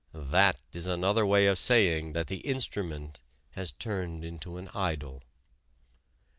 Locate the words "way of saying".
1.27-2.13